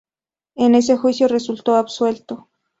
[0.55, 2.47] En ese juicio resultó absuelto.